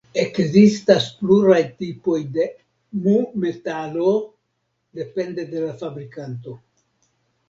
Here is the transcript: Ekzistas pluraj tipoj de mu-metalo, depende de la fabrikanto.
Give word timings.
Ekzistas 0.19 1.03
pluraj 1.17 1.57
tipoj 1.81 2.15
de 2.37 2.45
mu-metalo, 3.03 4.13
depende 5.01 5.45
de 5.53 5.61
la 5.67 5.77
fabrikanto. 5.83 6.55